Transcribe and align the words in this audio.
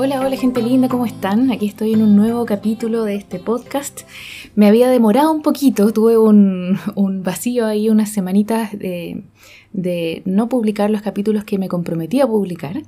Hola, 0.00 0.20
hola 0.20 0.36
gente 0.36 0.62
linda, 0.62 0.88
¿cómo 0.88 1.06
están? 1.06 1.50
Aquí 1.50 1.66
estoy 1.66 1.92
en 1.92 2.02
un 2.02 2.14
nuevo 2.14 2.46
capítulo 2.46 3.02
de 3.02 3.16
este 3.16 3.40
podcast. 3.40 4.02
Me 4.54 4.68
había 4.68 4.88
demorado 4.88 5.32
un 5.32 5.42
poquito, 5.42 5.92
tuve 5.92 6.16
un, 6.16 6.78
vacío 7.24 7.66
ahí 7.66 7.88
unas 7.88 8.08
semanitas 8.08 8.78
de, 8.78 9.24
de 9.72 10.22
no 10.24 10.48
publicar 10.48 10.88
los 10.88 11.02
capítulos 11.02 11.42
que 11.42 11.58
me 11.58 11.66
comprometí 11.66 12.20
a 12.20 12.28
publicar. 12.28 12.80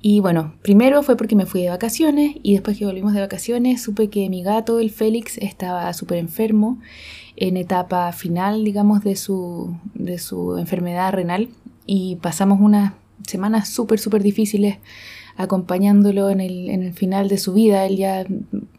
Y 0.00 0.20
bueno, 0.20 0.54
primero 0.62 1.02
fue 1.02 1.16
porque 1.16 1.34
me 1.34 1.44
fui 1.44 1.60
de 1.62 1.70
vacaciones 1.70 2.36
y 2.44 2.52
después 2.52 2.78
que 2.78 2.86
volvimos 2.86 3.14
de 3.14 3.20
vacaciones 3.20 3.82
supe 3.82 4.08
que 4.08 4.30
mi 4.30 4.44
gato, 4.44 4.78
el 4.78 4.92
Félix, 4.92 5.38
estaba 5.38 5.92
súper 5.92 6.18
enfermo, 6.18 6.78
en 7.34 7.56
etapa 7.56 8.12
final, 8.12 8.62
digamos, 8.62 9.02
de 9.02 9.16
su, 9.16 9.76
de 9.94 10.18
su 10.18 10.56
enfermedad 10.56 11.12
renal 11.14 11.48
y 11.84 12.14
pasamos 12.22 12.60
unas 12.60 12.92
semanas 13.26 13.68
súper, 13.68 13.98
súper 13.98 14.22
difíciles 14.22 14.76
acompañándolo 15.36 16.30
en 16.30 16.40
el, 16.40 16.70
en 16.70 16.82
el 16.82 16.92
final 16.92 17.28
de 17.28 17.38
su 17.38 17.54
vida. 17.54 17.86
Él 17.86 17.96
ya 17.96 18.26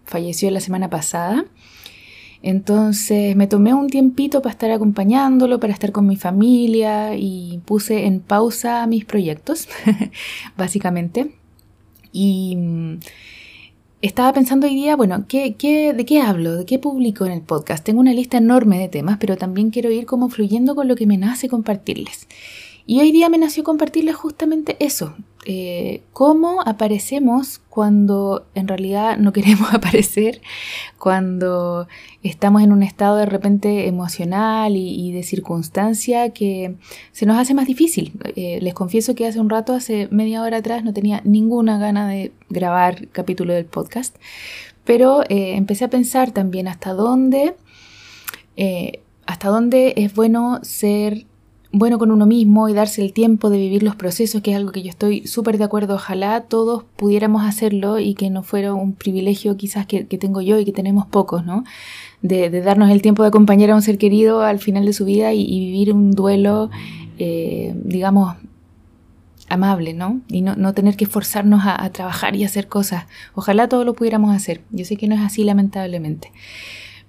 falleció 0.06 0.52
la 0.52 0.60
semana 0.60 0.90
pasada. 0.90 1.46
Entonces 2.42 3.36
me 3.36 3.48
tomé 3.48 3.74
un 3.74 3.88
tiempito 3.88 4.44
para 4.44 4.52
estar 4.52 4.70
acompañándolo, 4.70 5.60
para 5.60 5.74
estar 5.74 5.92
con 5.92 6.06
mi 6.06 6.16
familia 6.16 7.16
y 7.16 7.60
puse 7.66 8.06
en 8.06 8.20
pausa 8.20 8.86
mis 8.86 9.04
proyectos, 9.04 9.68
básicamente. 10.58 11.32
Y 12.12 12.56
mm, 12.56 13.00
estaba 14.04 14.32
pensando 14.32 14.68
hoy 14.68 14.76
día, 14.76 14.96
bueno, 14.96 15.26
¿qué, 15.28 15.56
qué, 15.56 15.94
de 15.94 16.06
qué 16.06 16.22
hablo? 16.22 16.56
¿De 16.56 16.66
qué 16.66 16.78
publico 16.78 17.26
en 17.26 17.32
el 17.32 17.42
podcast? 17.42 17.84
Tengo 17.84 18.00
una 18.00 18.14
lista 18.14 18.38
enorme 18.38 18.78
de 18.78 18.90
temas, 18.90 19.18
pero 19.20 19.38
también 19.38 19.72
quiero 19.72 19.90
ir 19.90 20.06
como 20.06 20.30
fluyendo 20.30 20.76
con 20.76 20.88
lo 20.88 20.96
que 20.96 21.08
me 21.08 21.18
nace 21.18 21.50
compartirles. 21.50 22.28
Y 22.86 23.00
hoy 23.00 23.12
día 23.12 23.30
me 23.30 23.40
nació 23.40 23.64
compartirles 23.64 24.16
justamente 24.16 24.78
eso, 24.80 25.16
eh, 25.48 26.02
cómo 26.12 26.64
aparecemos 26.66 27.62
cuando 27.70 28.48
en 28.56 28.68
realidad 28.68 29.18
no 29.18 29.32
queremos 29.32 29.74
aparecer, 29.74 30.42
cuando 30.98 31.88
estamos 32.24 32.64
en 32.64 32.72
un 32.72 32.82
estado 32.82 33.18
de 33.18 33.28
repente 33.28 33.88
emocional 33.88 34.76
y, 34.76 35.12
de 35.12 35.22
circunstancia 35.22 36.32
que 36.32 36.76
se 37.12 37.28
nos 37.28 37.38
hace 37.38 37.54
más 37.54 37.68
difícil. 37.68 38.14
Eh, 38.36 38.60
les 38.62 38.74
confieso 38.74 39.14
que 39.14 39.28
hace 39.28 39.40
un 39.40 39.50
rato, 39.50 39.74
hace 39.74 40.08
media 40.10 40.42
hora 40.42 40.58
atrás, 40.58 40.84
no 40.84 40.94
tenía 40.94 41.22
ninguna 41.24 41.78
gana 41.78 42.08
de 42.10 42.32
grabar 42.50 43.08
capítulo 43.10 43.54
del 43.54 43.66
podcast, 43.66 44.16
pero 44.84 45.22
eh, 45.30 45.56
empecé 45.56 45.86
a 45.86 45.90
pensar 45.90 46.32
también 46.32 46.68
hasta 46.68 46.94
dónde, 46.94 47.56
hasta 49.28 49.50
dónde 49.50 49.94
es 49.98 50.16
bueno 50.16 50.60
ser 50.64 51.28
bueno 51.78 52.00
con 52.00 52.10
uno 52.10 52.26
mismo 52.26 52.70
y 52.70 52.74
darse 52.74 53.04
el 53.04 53.12
tiempo 53.12 53.50
de 53.50 53.58
vivir 53.58 53.84
los 53.84 53.98
procesos, 53.98 54.42
que 54.42 54.52
es 54.52 54.58
algo 54.58 54.72
que 54.72 54.82
yo 54.82 54.90
estoy 54.90 55.28
súper 55.28 55.58
de 55.58 55.66
acuerdo. 55.66 55.96
Ojalá 55.96 56.42
todos 56.42 56.86
pudiéramos 56.96 57.44
hacerlo 57.44 58.00
y 58.00 58.14
que 58.14 58.30
no 58.30 58.44
fuera 58.44 58.74
un 58.74 58.94
privilegio 58.94 59.58
quizás 59.58 59.86
que, 59.86 60.06
tengo 60.06 60.40
yo 60.40 60.58
y 60.58 60.64
que 60.64 60.72
tenemos 60.72 61.06
pocos, 61.06 61.46
¿no? 61.46 61.66
De, 62.22 62.50
darnos 62.62 62.90
el 62.92 63.02
tiempo 63.02 63.24
de 63.24 63.28
acompañar 63.28 63.72
a 63.72 63.76
un 63.76 63.82
ser 63.82 63.98
querido 63.98 64.42
al 64.42 64.60
final 64.60 64.86
de 64.86 64.94
su 64.94 65.04
vida 65.04 65.34
y, 65.34 65.46
vivir 65.46 65.92
un 65.92 66.12
duelo, 66.12 66.70
eh, 67.20 67.74
digamos, 67.84 68.36
amable, 69.50 69.94
¿no? 69.94 70.22
Y 70.30 70.44
no, 70.44 70.74
tener 70.74 70.96
que 70.96 71.04
esforzarnos 71.04 71.64
a, 71.66 71.90
trabajar 71.90 72.38
y 72.38 72.46
hacer 72.46 72.70
cosas. 72.70 73.06
Ojalá 73.34 73.68
todos 73.68 73.86
lo 73.86 73.96
pudiéramos 73.96 74.34
hacer. 74.34 74.62
Yo 74.72 74.86
sé 74.86 74.96
que 74.96 75.10
no 75.10 75.16
es 75.16 75.22
así, 75.22 75.44
lamentablemente. 75.44 76.32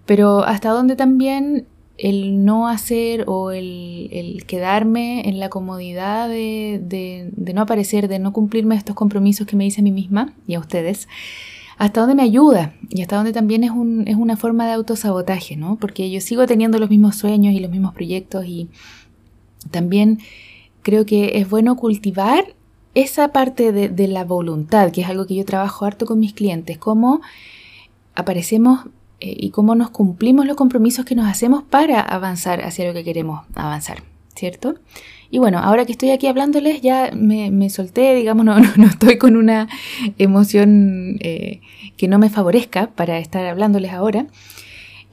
Pero 0.06 0.42
hasta 0.42 0.70
donde 0.70 0.96
también 0.96 1.66
el 1.98 2.44
no 2.44 2.68
hacer 2.68 3.24
o 3.26 3.50
el, 3.50 4.44
quedarme 4.46 5.28
en 5.28 5.40
la 5.40 5.48
comodidad 5.48 6.28
de, 6.28 7.32
no 7.54 7.62
aparecer, 7.62 8.08
de 8.08 8.18
no 8.18 8.32
cumplirme 8.32 8.76
estos 8.76 8.94
compromisos 8.94 9.46
que 9.46 9.56
me 9.56 9.66
hice 9.66 9.80
a 9.80 9.84
mí 9.84 9.92
misma 9.92 10.34
y 10.46 10.54
a 10.54 10.60
ustedes, 10.60 11.08
hasta 11.78 12.00
dónde 12.00 12.14
me 12.14 12.22
ayuda 12.22 12.74
y 12.88 13.02
hasta 13.02 13.16
dónde 13.16 13.32
también 13.32 13.64
es, 13.64 13.70
un, 13.70 14.06
es 14.08 14.16
una 14.16 14.36
forma 14.36 14.66
de 14.66 14.72
autosabotaje, 14.72 15.56
¿no? 15.56 15.76
Porque 15.76 16.10
yo 16.10 16.20
sigo 16.20 16.46
teniendo 16.46 16.78
los 16.78 16.90
mismos 16.90 17.16
sueños 17.16 17.54
y 17.54 17.60
los 17.60 17.70
mismos 17.70 17.94
proyectos 17.94 18.46
y 18.46 18.68
también 19.70 20.20
creo 20.82 21.04
que 21.04 21.38
es 21.38 21.48
bueno 21.48 21.76
cultivar 21.76 22.54
esa 22.94 23.28
parte 23.28 23.72
de, 23.72 23.88
de 23.88 24.08
la 24.08 24.24
voluntad, 24.24 24.90
que 24.90 25.02
es 25.02 25.08
algo 25.08 25.26
que 25.26 25.34
yo 25.34 25.44
trabajo 25.44 25.84
harto 25.84 26.06
con 26.06 26.18
mis 26.18 26.32
clientes, 26.32 26.78
cómo 26.78 27.20
aparecemos 28.14 28.86
y 29.20 29.50
cómo 29.50 29.74
nos 29.74 29.90
cumplimos 29.90 30.46
los 30.46 30.56
compromisos 30.56 31.04
que 31.04 31.14
nos 31.14 31.26
hacemos 31.26 31.62
para 31.62 32.00
avanzar 32.00 32.62
hacia 32.62 32.86
lo 32.86 32.94
que 32.94 33.04
queremos 33.04 33.44
avanzar, 33.54 34.02
¿cierto? 34.34 34.74
Y 35.30 35.38
bueno, 35.38 35.58
ahora 35.58 35.84
que 35.84 35.92
estoy 35.92 36.10
aquí 36.10 36.26
hablándoles 36.26 36.80
ya 36.82 37.10
me, 37.14 37.70
solté, 37.70 38.14
digamos, 38.14 38.44
no, 38.46 38.58
no, 38.58 38.86
estoy 38.86 39.18
con 39.18 39.36
una 39.36 39.68
emoción 40.18 41.16
eh, 41.20 41.60
que 41.96 42.08
no 42.08 42.18
me 42.18 42.30
favorezca 42.30 42.88
para 42.88 43.18
estar 43.18 43.44
hablándoles 43.46 43.92
ahora. 43.92 44.26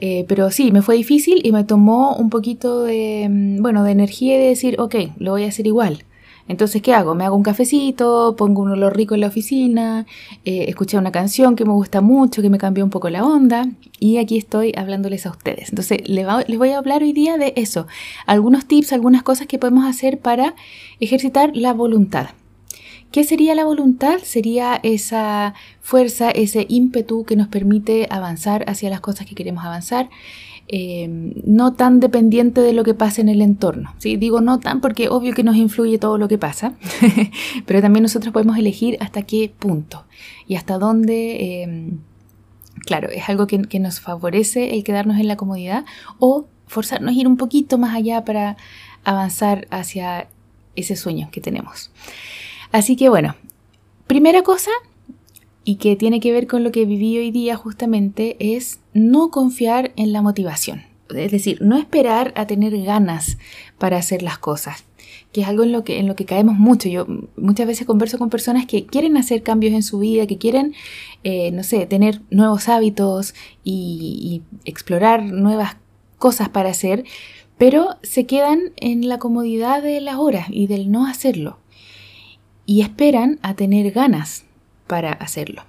Eh, 0.06 0.26
pero 0.28 0.52
sí, 0.52 0.72
me 0.72 0.82
fue 0.82 0.96
difícil 0.96 1.40
y 1.46 1.54
me 1.54 1.64
tomó 1.64 2.16
un 2.18 2.30
poquito 2.30 2.84
de, 2.84 3.28
mm, 3.30 3.62
bueno, 3.62 3.84
de 3.84 3.92
energía 3.92 4.38
de 4.38 4.50
decir, 4.50 4.76
ok, 4.80 4.96
lo 5.18 5.32
voy 5.32 5.46
a 5.46 5.48
hacer 5.48 5.66
igual. 5.66 6.04
Entonces, 6.48 6.82
¿qué 6.82 6.94
hago? 6.94 7.16
Me 7.16 7.24
hago 7.24 7.38
un 7.38 7.44
cafecito, 7.44 8.36
pongo 8.38 8.62
un 8.62 8.72
olor 8.72 8.96
rico 8.98 9.16
en 9.16 9.22
la 9.22 9.28
oficina, 9.28 10.06
eh, 10.44 10.66
escuché 10.68 10.98
una 10.98 11.12
canción 11.12 11.56
que 11.56 11.64
me 11.64 11.72
gusta 11.72 12.02
mucho, 12.02 12.42
que 12.42 12.50
me 12.50 12.58
cambió 12.58 12.84
un 12.84 12.90
poco 12.90 13.10
la 13.10 13.24
onda, 13.24 13.70
y 14.00 14.18
aquí 14.18 14.38
estoy 14.38 14.74
hablándoles 14.76 15.26
a 15.26 15.32
ustedes. 15.32 15.70
Entonces, 15.70 16.08
les, 16.08 16.28
voy 16.58 16.70
a 16.70 16.78
hablar 16.78 17.02
hoy 17.02 17.14
día 17.14 17.38
de 17.38 17.54
eso, 17.56 17.88
algunos 18.26 18.66
tips, 18.66 18.92
algunas 18.92 19.24
cosas 19.24 19.48
que 19.48 19.58
podemos 19.58 19.86
hacer 19.86 20.20
para 20.20 20.56
ejercitar 21.00 21.52
la 21.56 21.74
voluntad. 21.74 22.32
¿Qué 23.12 23.24
sería 23.24 23.54
la 23.54 23.64
voluntad? 23.64 24.18
Sería 24.24 24.80
esa 24.82 25.54
fuerza, 25.82 26.32
ese 26.32 26.66
ímpetu 26.68 27.26
que 27.26 27.36
nos 27.36 27.48
permite 27.48 28.08
avanzar 28.10 28.66
hacia 28.68 28.90
las 28.90 29.02
cosas 29.02 29.28
que 29.28 29.36
queremos 29.36 29.64
avanzar. 29.64 30.10
Eh, 30.70 31.08
no 31.46 31.74
tan 31.74 32.00
dependiente 32.00 32.62
de 32.62 32.72
lo 32.72 32.86
que 32.86 32.94
pasa 32.94 33.22
en 33.22 33.30
el 33.30 33.42
entorno. 33.42 33.94
¿sí? 33.98 34.16
Digo 34.16 34.40
no 34.40 34.60
tan 34.60 34.80
porque 34.80 35.10
obvio 35.10 35.34
que 35.34 35.44
nos 35.44 35.56
influye 35.56 35.98
todo 35.98 36.18
lo 36.18 36.28
que 36.28 36.38
pasa, 36.38 36.74
pero 37.66 37.82
también 37.82 38.04
nosotros 38.04 38.32
podemos 38.32 38.58
elegir 38.58 38.98
hasta 39.02 39.24
qué 39.24 39.54
punto 39.60 40.06
y 40.48 40.56
hasta 40.56 40.78
dónde, 40.78 41.64
eh, 41.64 41.94
claro, 42.86 43.10
es 43.10 43.28
algo 43.28 43.46
que, 43.46 43.62
que, 43.64 43.80
nos 43.80 44.00
favorece 44.00 44.76
el 44.76 44.84
quedarnos 44.84 45.20
en 45.20 45.28
la 45.28 45.36
comodidad 45.36 45.86
o 46.18 46.48
forzarnos 46.66 47.14
a 47.14 47.20
ir 47.20 47.28
un 47.28 47.38
poquito 47.38 47.78
más 47.78 47.94
allá 47.94 48.24
para 48.24 48.56
avanzar 49.04 49.68
hacia 49.70 50.28
ese 50.76 50.96
sueño 50.96 51.30
que 51.32 51.42
tenemos. 51.42 51.92
Así 52.72 52.96
que 52.96 53.10
bueno, 53.10 53.36
primera 54.08 54.44
cosa, 54.44 54.72
y 55.64 55.76
que 55.76 55.96
tiene 55.96 56.20
que 56.20 56.32
ver 56.32 56.48
con 56.48 56.64
lo 56.64 56.72
que 56.72 56.86
viví 56.86 57.18
hoy 57.18 57.32
día 57.32 57.56
justamente 57.56 58.36
es 58.40 58.80
no 58.94 59.30
confiar 59.30 59.94
en 59.96 60.12
la 60.12 60.22
motivación. 60.22 60.84
Es 61.16 61.32
decir, 61.32 61.62
no 61.62 61.78
esperar 61.78 62.34
a 62.36 62.48
tener 62.48 62.82
ganas 62.84 63.38
para 63.78 63.98
hacer 63.98 64.24
las 64.24 64.38
cosas, 64.38 64.84
que 65.32 65.42
es 65.42 65.48
algo 65.48 65.64
en 65.64 65.72
lo 65.72 65.84
que, 65.84 66.00
en 66.00 66.08
lo 66.08 66.16
que 66.16 66.26
caemos 66.26 66.56
mucho. 66.56 66.90
Yo 66.90 67.06
muchas 67.38 67.68
veces 67.68 67.86
converso 67.86 68.18
con 68.18 68.30
personas 68.30 68.66
que 68.66 68.86
quieren 68.86 69.16
hacer 69.18 69.44
cambios 69.44 69.74
en 69.74 69.84
su 69.84 70.00
vida, 70.00 70.28
que 70.28 70.38
quieren, 70.38 70.74
eh, 71.24 71.52
no 71.52 71.64
sé, 71.64 71.86
tener 71.86 72.22
nuevos 72.30 72.68
hábitos 72.68 73.36
y, 73.64 74.44
y 74.44 74.70
explorar 74.70 75.24
nuevas 75.24 75.78
cosas 76.18 76.50
para 76.50 76.70
hacer, 76.70 77.04
pero 77.58 77.98
se 78.02 78.26
quedan 78.26 78.72
en 78.78 79.08
la 79.08 79.20
comodidad 79.20 79.84
de 79.84 80.02
la 80.02 80.20
hora 80.20 80.48
y 80.50 80.68
del 80.68 80.92
no 80.92 81.06
hacerlo. 81.06 81.60
Y 82.66 82.82
esperan 82.82 83.40
a 83.42 83.56
tener 83.56 83.92
ganas 83.92 84.46
para 84.88 85.12
hacerlo. 85.12 85.64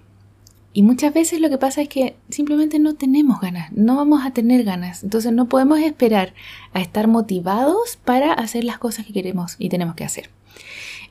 Y 0.76 0.82
muchas 0.82 1.14
veces 1.14 1.40
lo 1.40 1.48
que 1.48 1.56
pasa 1.56 1.82
es 1.82 1.88
que 1.88 2.16
simplemente 2.30 2.80
no 2.80 2.94
tenemos 2.94 3.40
ganas, 3.40 3.70
no 3.72 3.96
vamos 3.96 4.26
a 4.26 4.32
tener 4.32 4.64
ganas. 4.64 5.04
Entonces 5.04 5.32
no 5.32 5.48
podemos 5.48 5.78
esperar 5.78 6.34
a 6.72 6.80
estar 6.80 7.06
motivados 7.06 7.96
para 8.04 8.32
hacer 8.32 8.64
las 8.64 8.78
cosas 8.78 9.06
que 9.06 9.12
queremos 9.12 9.54
y 9.58 9.68
tenemos 9.68 9.94
que 9.94 10.02
hacer. 10.02 10.30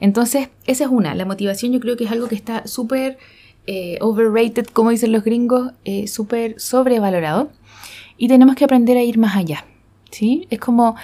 Entonces, 0.02 0.50
esa 0.66 0.84
es 0.84 0.90
una. 0.90 1.16
La 1.16 1.26
motivación 1.26 1.72
yo 1.72 1.80
creo 1.80 1.96
que 1.96 2.04
es 2.04 2.12
algo 2.12 2.28
que 2.28 2.36
está 2.36 2.68
súper 2.68 3.18
eh, 3.66 3.98
overrated, 4.02 4.66
como 4.66 4.90
dicen 4.90 5.14
los 5.14 5.24
gringos, 5.24 5.72
eh, 5.86 6.08
súper 6.08 6.60
sobrevalorado. 6.60 7.50
Y 8.18 8.28
tenemos 8.28 8.56
que 8.56 8.66
aprender 8.66 8.98
a 8.98 9.04
ir 9.04 9.18
más 9.18 9.38
allá. 9.38 9.66
¿sí? 10.12 10.46
Es 10.50 10.60
como 10.60 10.98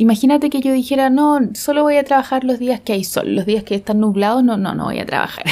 Imagínate 0.00 0.48
que 0.48 0.62
yo 0.62 0.72
dijera, 0.72 1.10
no, 1.10 1.40
solo 1.52 1.82
voy 1.82 1.98
a 1.98 2.04
trabajar 2.04 2.42
los 2.42 2.58
días 2.58 2.80
que 2.80 2.94
hay 2.94 3.04
sol, 3.04 3.34
los 3.34 3.44
días 3.44 3.64
que 3.64 3.74
están 3.74 4.00
nublados, 4.00 4.42
no, 4.42 4.56
no, 4.56 4.74
no 4.74 4.84
voy 4.84 4.98
a 4.98 5.04
trabajar. 5.04 5.44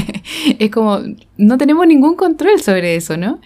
es 0.58 0.70
como, 0.70 1.00
no 1.36 1.58
tenemos 1.58 1.86
ningún 1.86 2.16
control 2.16 2.62
sobre 2.62 2.96
eso, 2.96 3.18
¿no? 3.18 3.40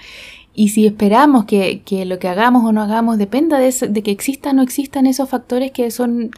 Y 0.55 0.69
si 0.69 0.87
esperamos 0.87 1.45
que, 1.45 1.83
lo 2.06 2.21
que 2.21 2.29
hagamos 2.29 2.65
o 2.65 2.71
no 2.71 2.83
hagamos 2.83 3.19
dependa 3.19 3.59
de, 3.59 3.75
de, 3.89 4.03
que 4.05 4.12
existan 4.12 4.53
o 4.53 4.56
no 4.59 4.62
existan 4.62 5.06
esos 5.06 5.29
factores 5.29 5.73
que 5.73 5.91
son, 5.91 6.31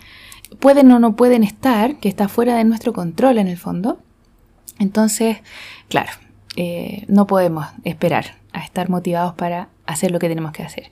pueden 0.60 0.90
o 0.92 0.98
no 0.98 1.14
pueden 1.14 1.44
estar, 1.44 1.96
que 1.96 2.08
está 2.08 2.26
fuera 2.26 2.56
de 2.56 2.64
nuestro 2.64 2.94
control 2.94 3.36
en 3.36 3.48
el 3.48 3.58
fondo, 3.58 3.98
entonces, 4.78 5.36
claro, 5.90 6.12
eh, 6.56 7.04
no 7.08 7.26
podemos 7.26 7.66
esperar 7.84 8.36
a 8.54 8.60
estar 8.60 8.88
motivados 8.88 9.34
para 9.34 9.68
hacer 9.84 10.10
lo 10.10 10.18
que 10.18 10.30
tenemos 10.30 10.52
que 10.52 10.62
hacer. 10.62 10.90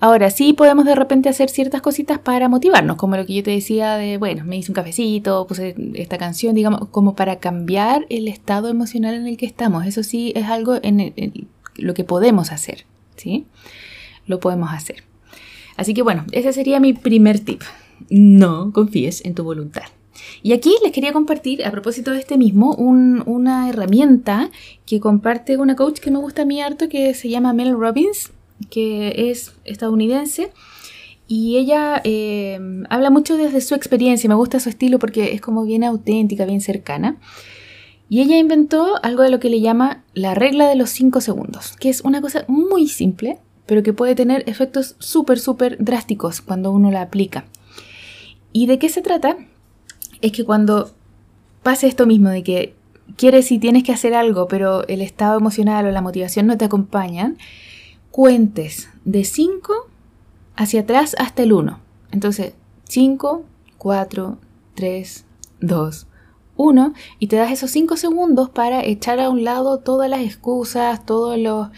Ahora 0.00 0.30
sí 0.30 0.52
podemos 0.52 0.84
de 0.84 0.94
repente 0.94 1.28
hacer 1.28 1.48
ciertas 1.48 1.80
cositas 1.80 2.18
para 2.18 2.48
motivarnos, 2.48 2.96
como 2.96 3.16
lo 3.16 3.24
que 3.24 3.34
yo 3.34 3.42
te 3.42 3.52
decía 3.52 3.96
de, 3.96 4.18
bueno, 4.18 4.44
me 4.44 4.56
hice 4.56 4.70
un 4.70 4.74
cafecito, 4.74 5.46
puse 5.46 5.74
esta 5.94 6.18
canción, 6.18 6.54
digamos, 6.54 6.88
como 6.88 7.14
para 7.14 7.36
cambiar 7.36 8.06
el 8.10 8.28
estado 8.28 8.68
emocional 8.68 9.14
en 9.14 9.26
el 9.26 9.36
que 9.36 9.46
estamos. 9.46 9.86
Eso 9.86 10.02
sí 10.02 10.32
es 10.36 10.46
algo 10.46 10.78
en, 10.82 11.48
lo 11.76 11.94
que 11.94 12.04
podemos 12.04 12.52
hacer, 12.52 12.84
¿sí? 13.16 13.46
Lo 14.26 14.40
podemos 14.40 14.72
hacer. 14.72 15.04
Así 15.76 15.94
que 15.94 16.02
bueno, 16.02 16.24
ese 16.32 16.52
sería 16.52 16.80
mi 16.80 16.92
primer 16.92 17.40
tip. 17.40 17.62
No 18.10 18.72
confíes 18.72 19.24
en 19.24 19.34
tu 19.34 19.44
voluntad. 19.44 19.84
Y 20.42 20.52
aquí 20.52 20.74
les 20.82 20.92
quería 20.92 21.12
compartir, 21.12 21.64
a 21.64 21.70
propósito 21.70 22.10
de 22.10 22.20
este 22.20 22.38
mismo, 22.38 22.74
una 22.74 23.68
herramienta 23.68 24.50
que 24.86 25.00
comparte 25.00 25.56
una 25.56 25.76
coach 25.76 25.98
que 26.00 26.10
me 26.10 26.18
gusta 26.18 26.42
a 26.42 26.44
mí 26.44 26.60
harto, 26.60 26.88
que 26.88 27.14
se 27.14 27.28
llama 27.28 27.52
Mel 27.52 27.72
Robbins, 27.72 28.30
que 28.70 29.30
es 29.30 29.52
estadounidense. 29.64 30.52
Y 31.26 31.56
ella 31.56 32.00
eh, 32.04 32.58
habla 32.90 33.10
mucho 33.10 33.36
desde 33.36 33.60
su 33.60 33.74
experiencia, 33.74 34.28
me 34.28 34.34
gusta 34.34 34.60
su 34.60 34.68
estilo 34.68 34.98
porque 34.98 35.32
es 35.32 35.40
como 35.40 35.64
bien 35.64 35.84
auténtica, 35.84 36.44
bien 36.44 36.60
cercana. 36.60 37.16
Y 38.10 38.20
ella 38.20 38.36
inventó 38.36 39.02
algo 39.02 39.22
de 39.22 39.30
lo 39.30 39.40
que 39.40 39.48
le 39.48 39.60
llama 39.60 40.04
la 40.12 40.34
regla 40.34 40.68
de 40.68 40.76
los 40.76 40.90
5 40.90 41.22
segundos, 41.22 41.74
que 41.78 41.88
es 41.88 42.02
una 42.02 42.20
cosa 42.20 42.44
muy 42.48 42.86
simple, 42.86 43.38
pero 43.64 43.82
que 43.82 43.94
puede 43.94 44.14
tener 44.14 44.44
efectos 44.46 44.96
súper, 44.98 45.38
súper 45.38 45.82
drásticos 45.82 46.42
cuando 46.42 46.70
uno 46.70 46.90
la 46.90 47.00
aplica. 47.00 47.46
¿Y 48.52 48.66
de 48.66 48.78
qué 48.78 48.90
se 48.90 49.00
trata? 49.00 49.38
es 50.24 50.32
que 50.32 50.44
cuando 50.44 50.90
pase 51.62 51.86
esto 51.86 52.06
mismo 52.06 52.30
de 52.30 52.42
que 52.42 52.74
quieres 53.16 53.52
y 53.52 53.58
tienes 53.58 53.82
que 53.82 53.92
hacer 53.92 54.14
algo, 54.14 54.48
pero 54.48 54.88
el 54.88 55.02
estado 55.02 55.38
emocional 55.38 55.84
o 55.84 55.90
la 55.90 56.00
motivación 56.00 56.46
no 56.46 56.56
te 56.56 56.64
acompañan, 56.64 57.36
cuentes 58.14 58.88
de 59.04 59.24
5 59.24 59.88
hacia 60.54 60.82
atrás 60.82 61.16
hasta 61.18 61.42
el 61.42 61.52
1. 61.52 61.80
Entonces, 62.12 62.54
5, 62.84 63.42
4, 63.76 64.38
3, 64.76 65.24
2, 65.60 66.06
1 66.56 66.94
y 67.18 67.26
te 67.26 67.34
das 67.34 67.50
esos 67.50 67.72
5 67.72 67.96
segundos 67.96 68.50
para 68.50 68.84
echar 68.84 69.18
a 69.18 69.30
un 69.30 69.42
lado 69.42 69.78
todas 69.78 70.08
las 70.08 70.20
excusas, 70.20 71.04
todos 71.04 71.36
los, 71.36 71.70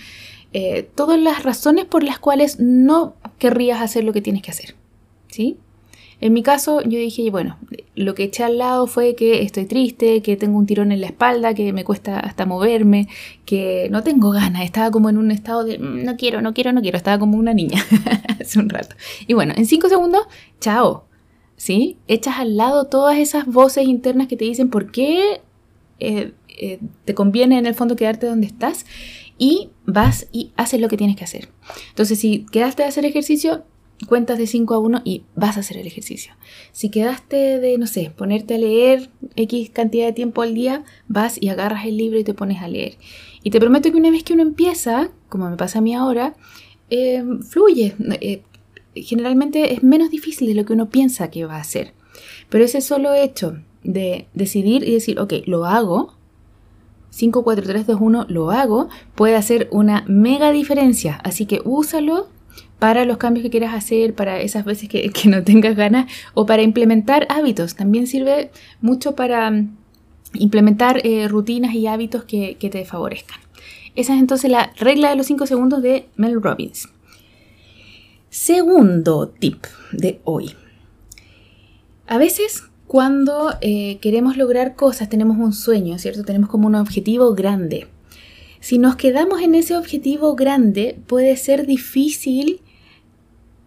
eh, 0.53 0.83
todas 0.94 1.19
las 1.19 1.43
razones 1.43 1.87
por 1.87 2.03
las 2.03 2.19
cuales 2.19 2.61
no 2.61 3.15
querrías 3.38 3.81
hacer 3.81 4.05
lo 4.05 4.12
que 4.12 4.21
tienes 4.21 4.43
que 4.43 4.50
hacer. 4.50 4.77
¿Sí? 5.29 5.56
En 6.21 6.33
mi 6.33 6.43
caso, 6.43 6.81
yo 6.83 6.99
dije, 6.99 7.31
bueno, 7.31 7.59
lo 7.95 8.15
que 8.15 8.25
eché 8.25 8.43
al 8.43 8.59
lado 8.59 8.87
fue 8.87 9.15
que 9.15 9.43
estoy 9.43 9.67
triste, 9.67 10.23
que 10.23 10.37
tengo 10.37 10.59
un 10.59 10.67
tirón 10.67 10.91
en 10.93 11.01
la 11.01 11.09
espalda, 11.09 11.55
que 11.55 11.73
me 11.73 11.85
cuesta 11.85 12.19
hasta 12.19 12.47
moverme, 12.47 13.09
que 13.45 13.89
no 13.91 14.03
tengo 14.03 14.31
ganas, 14.31 14.65
estaba 14.65 14.91
como 14.91 15.11
en 15.11 15.19
un 15.19 15.31
estado 15.31 15.65
de 15.65 15.79
mm, 15.79 16.05
no 16.05 16.17
quiero, 16.17 16.41
no 16.41 16.55
quiero, 16.55 16.73
no 16.73 16.81
quiero, 16.81 16.97
estaba 16.97 17.19
como 17.19 17.37
una 17.37 17.53
niña 17.53 17.85
hace 18.41 18.59
un 18.59 18.71
rato. 18.71 18.97
Y 19.27 19.35
bueno, 19.35 19.53
en 19.57 19.67
cinco 19.67 19.89
segundos, 19.89 20.23
chao, 20.59 21.05
¿sí? 21.57 21.99
Echas 22.09 22.39
al 22.39 22.57
lado 22.57 22.87
todas 22.87 23.19
esas 23.19 23.47
voces 23.47 23.87
internas 23.87 24.27
que 24.27 24.37
te 24.37 24.47
dicen 24.47 24.71
por 24.71 24.91
qué 24.91 25.43
eh, 25.99 26.33
eh, 26.59 26.81
te 27.05 27.15
conviene 27.15 27.59
en 27.59 27.67
el 27.67 27.75
fondo 27.75 27.97
quedarte 27.97 28.27
donde 28.27 28.47
estás 28.47 28.87
y 29.39 29.71
vas 29.85 30.29
y 30.33 30.53
haces 30.57 30.81
lo 30.81 30.89
que 30.89 30.97
tienes 30.97 31.17
que 31.17 31.25
hacer. 31.25 31.49
Entonces, 31.91 32.19
si 32.19 32.47
quedaste 32.51 32.85
a 32.85 32.89
hacer 32.89 33.05
ejercicio, 33.05 33.65
cuentas 34.09 34.39
de 34.39 34.47
5 34.47 34.75
a 34.75 34.79
1 34.79 35.03
y 35.05 35.25
vas 35.35 35.57
a 35.57 35.61
hacer 35.61 35.79
el 35.79 35.87
ejercicio. 35.87 36.35
Si 36.73 36.91
quedaste 36.91 37.59
de, 37.59 37.79
no 37.79 37.87
sé, 37.87 38.13
ponerte 38.15 38.57
a 38.57 38.59
leer 38.59 39.11
X 39.37 39.71
cantidad 39.71 40.07
de 40.07 40.13
tiempo 40.13 40.43
al 40.43 40.55
día, 40.55 40.85
vas 41.09 41.41
y 41.41 41.49
agarras 41.49 41.87
el 41.87 41.97
libro 41.97 42.19
y 42.19 42.25
te 42.25 42.35
pones 42.35 42.63
a 42.63 42.69
leer. 42.69 42.99
Y 43.43 43.51
te 43.51 43.61
prometo 43.61 43.91
que 43.91 43.97
una 43.97 44.11
vez 44.11 44.23
que 44.23 44.35
uno 44.35 44.43
empieza, 44.43 45.11
como 45.29 45.49
me 45.49 45.57
pasa 45.57 45.79
a 45.79 45.83
mí 45.83 45.95
ahora, 45.95 46.35
eh, 46.91 47.25
fluye. 47.49 47.95
Eh, 48.21 48.43
generalmente 48.95 49.73
es 49.73 49.83
menos 49.83 50.11
difícil 50.11 50.49
de 50.49 50.55
lo 50.55 50.65
que 50.65 50.75
uno 50.75 50.91
piensa 50.91 51.31
que 51.31 51.47
va 51.47 51.57
a 51.57 51.61
hacer. 51.61 51.95
Pero 52.49 52.65
ese 52.65 52.81
solo 52.81 53.15
hecho 53.15 53.59
de 53.83 54.27
decidir 54.35 54.83
y 54.87 54.93
decir, 54.93 55.19
ok, 55.21 55.33
lo 55.47 55.65
hago, 55.65 56.15
5, 57.11 57.45
4, 57.45 57.65
3, 57.65 57.87
2, 57.87 58.01
1, 58.01 58.27
lo 58.29 58.51
hago, 58.51 58.89
puede 59.15 59.37
hacer 59.37 59.69
una 59.71 60.05
mega 60.07 60.51
diferencia. 60.51 61.19
Así 61.25 61.47
que 61.47 61.61
úsalo 61.65 62.29
para 62.78 63.05
los 63.05 63.17
cambios 63.17 63.43
que 63.43 63.50
quieras 63.50 63.75
hacer, 63.75 64.14
para 64.14 64.40
esas 64.40 64.64
veces 64.64 64.88
que, 64.88 65.11
no 65.26 65.43
tengas 65.43 65.76
ganas 65.76 66.11
o 66.34 66.46
para 66.46 66.62
implementar 66.62 67.26
hábitos. 67.31 67.75
También 67.75 68.06
sirve 68.06 68.50
mucho 68.81 69.14
para 69.14 69.50
mm, 69.50 69.76
implementar 70.34 71.00
eh, 71.05 71.28
rutinas 71.28 71.75
y 71.75 71.87
hábitos 71.87 72.25
que, 72.25 72.56
te 72.61 72.84
favorezcan. 72.84 73.40
Esa 73.94 74.14
es 74.14 74.20
entonces 74.20 74.50
la 74.50 74.73
regla 74.78 75.11
de 75.11 75.17
los 75.17 75.26
5 75.26 75.46
segundos 75.46 75.82
de 75.82 76.06
Mel 76.17 76.43
Robbins. 76.43 76.88
Segundo 78.28 79.28
tip 79.28 79.64
de 79.93 80.20
hoy. 80.25 80.55
A 82.06 82.19
veces 82.19 82.64
cuando 82.87 83.55
eh, 83.62 83.99
queremos 84.00 84.37
lograr 84.37 84.76
cosas 84.76 85.08
tenemos 85.08 85.38
un 85.38 85.55
sueño, 85.55 85.99
¿cierto? 85.99 86.25
Tenemos 86.25 86.50
como 86.50 86.67
un 86.67 86.75
objetivo 86.75 87.34
grande. 87.34 87.88
Si 88.61 88.78
nos 88.78 88.96
quedamos 88.96 89.40
en 89.40 89.55
ese 89.55 89.76
objetivo 89.76 90.34
grande, 90.34 90.99
puede 91.06 91.37
ser 91.37 91.67
difícil 91.67 92.61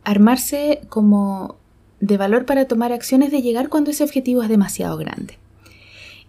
armarse 0.09 0.81
como 0.89 1.57
de 1.99 2.17
valor 2.17 2.45
para 2.45 2.65
tomar 2.65 2.91
acciones 2.91 3.31
de 3.31 3.43
llegar 3.43 3.69
cuando 3.69 3.91
ese 3.91 4.03
objetivo 4.03 4.41
es 4.41 4.49
demasiado 4.49 4.97
grande. 4.97 5.37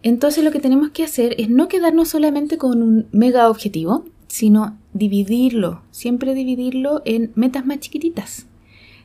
Entonces 0.03 0.45
lo 0.45 0.51
que 0.51 0.61
tenemos 0.61 0.91
que 0.91 1.03
hacer 1.03 1.35
es 1.39 1.49
no 1.49 1.69
quedarnos 1.69 2.09
solamente 2.09 2.59
con 2.59 2.83
un 2.83 3.07
mega 3.11 3.49
objetivo, 3.49 4.05
sino 4.29 4.77
dividirlo, 4.93 5.81
siempre 5.93 6.35
dividirlo 6.35 7.01
en 7.07 7.33
metas 7.37 7.65
más 7.65 7.81
chiquititas, 7.81 8.47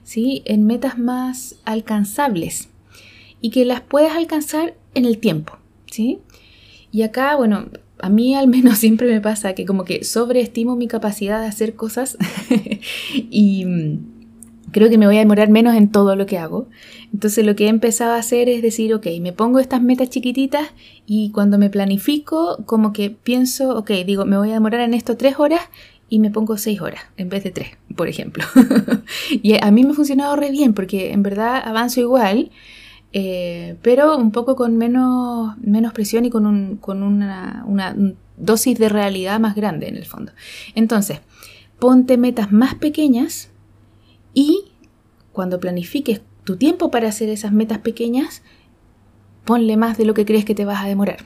¿sí? 0.03 0.41
en 0.43 0.65
metas 0.65 0.99
más 0.99 1.55
alcanzables 1.63 2.67
y 3.39 3.51
que 3.51 3.63
las 3.63 3.79
puedas 3.79 4.17
alcanzar 4.17 4.75
en 4.93 5.05
el 5.05 5.19
tiempo. 5.19 5.57
¿sí? 5.89 6.19
Y 6.91 7.03
acá, 7.03 7.37
bueno, 7.37 7.67
a 7.99 8.09
mí 8.09 8.35
al 8.35 8.49
menos 8.49 8.77
siempre 8.79 9.07
me 9.07 9.21
pasa 9.21 9.53
que 9.53 9.65
como 9.65 9.85
que 9.85 10.03
sobreestimo 10.03 10.75
mi 10.75 10.89
capacidad 10.89 11.39
de 11.39 11.47
hacer 11.47 11.75
cosas 11.75 12.17
y 13.13 13.65
creo 14.75 14.89
que 14.89 14.97
me 14.97 15.05
voy 15.05 15.15
a 15.15 15.19
demorar 15.19 15.47
menos 15.49 15.73
en 15.73 15.89
todo 15.89 16.17
lo 16.17 16.25
que 16.25 16.37
hago. 16.37 16.67
Entonces 17.13 17.45
lo 17.45 17.55
que 17.55 17.67
he 17.67 17.69
empezado 17.69 18.11
a 18.11 18.17
hacer 18.17 18.49
es 18.49 18.61
decir, 18.61 18.93
ok, 18.93 19.07
me 19.21 19.31
pongo 19.31 19.59
estas 19.59 19.81
metas 19.81 20.09
chiquititas 20.09 20.67
y 21.05 21.31
cuando 21.31 21.57
me 21.57 21.69
planifico, 21.69 22.57
como 22.65 22.91
que 22.91 23.09
pienso, 23.09 23.77
ok, 23.77 23.91
digo, 24.05 24.25
me 24.25 24.37
voy 24.37 24.49
a 24.49 24.55
demorar 24.55 24.81
en 24.81 24.93
esto 24.93 25.15
tres 25.15 25.35
horas 25.39 25.61
y 26.09 26.19
me 26.19 26.29
pongo 26.29 26.57
seis 26.57 26.81
horas 26.81 27.03
en 27.15 27.29
vez 27.29 27.45
de 27.45 27.51
tres, 27.51 27.69
por 27.95 28.09
ejemplo. 28.09 28.43
y 29.31 29.53
a 29.53 29.71
mí 29.71 29.85
me 29.85 29.91
ha 29.91 29.93
funcionado 29.93 30.35
re 30.35 30.51
bien 30.51 30.73
porque 30.73 31.13
en 31.13 31.23
verdad 31.23 31.61
avanzo 31.63 32.01
igual. 32.01 32.51
Eh, 33.13 33.77
pero 33.81 34.17
un 34.17 34.31
poco 34.33 34.57
con 34.57 34.75
menos, 34.75 35.57
menos 35.59 35.93
presión 35.93 36.25
y 36.25 36.29
con, 36.29 36.45
un, 36.45 36.75
con 36.75 37.01
una, 37.01 37.63
una 37.65 37.95
dosis 38.35 38.77
de 38.77 38.89
realidad 38.89 39.39
más 39.39 39.55
grande 39.55 39.87
en 39.87 39.95
el 39.95 40.03
fondo. 40.03 40.33
Entonces, 40.75 41.21
ponte 41.79 42.17
metas 42.17 42.51
más 42.51 42.75
pequeñas 42.75 43.51
y 44.35 44.65
cuando 45.31 45.59
planifiques 45.59 46.21
tu 46.43 46.57
tiempo 46.57 46.91
para 46.91 47.07
hacer 47.07 47.29
esas 47.29 47.51
metas 47.51 47.79
pequeñas, 47.79 48.43
ponle 49.45 49.77
más 49.77 49.97
de 49.97 50.05
lo 50.05 50.13
que 50.13 50.25
crees 50.25 50.45
que 50.45 50.53
te 50.53 50.65
vas 50.65 50.83
a 50.83 50.87
demorar. 50.87 51.25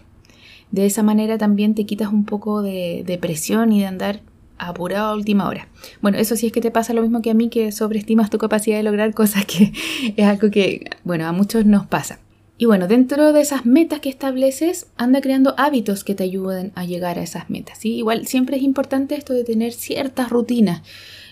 De 0.72 0.86
esa 0.86 1.04
manera 1.04 1.38
también 1.38 1.75
te 1.75 1.86
quitas 1.86 2.13
un 2.13 2.24
poco 2.24 2.62
de, 2.62 3.18
presión 3.20 3.74
y 3.74 3.82
de 3.82 3.88
andar 3.88 4.22
apurado 4.58 5.08
a 5.08 5.16
última 5.16 5.48
hora. 5.48 5.68
Bueno, 6.01 6.18
eso 6.18 6.36
sí 6.36 6.48
es 6.48 6.54
que 6.54 6.62
te 6.62 6.72
pasa 6.72 6.94
lo 6.94 7.01
mismo 7.01 7.22
que 7.22 7.32
a 7.32 7.34
mí, 7.34 7.50
que 7.50 7.72
sobreestimas 7.72 8.30
tu 8.30 8.38
capacidad 8.38 8.78
de 8.78 8.84
lograr 8.84 9.13
cosas 9.13 9.46
que 9.46 9.74
es 10.16 10.25
algo 10.25 10.51
que, 10.51 10.86
bueno, 11.04 11.25
a 11.25 11.32
muchos 11.32 11.66
nos 11.66 11.88
pasa. 11.88 12.20
Y 12.62 12.66
bueno, 12.66 12.88
dentro 12.88 13.32
de 13.32 13.39
esas 13.39 13.66
metas 13.66 14.01
que 14.01 14.10
estableces, 14.10 14.88
anda 14.98 15.22
creando 15.22 15.56
hábitos 15.58 16.04
que 16.04 16.13
te 16.13 16.25
ayuden 16.25 16.74
a 16.75 16.84
llegar 16.84 17.18
a 17.18 17.24
esas 17.24 17.50
metas. 17.50 17.78
¿sí? 17.80 17.94
Igual 17.96 18.28
siempre 18.28 18.58
es 18.58 18.63
importante 18.63 19.16
esto 19.16 19.34
de 19.34 19.46
tener 19.46 19.72
ciertas 19.72 20.30
rutinas. 20.30 20.82